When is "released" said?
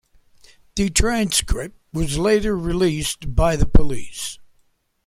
2.57-3.35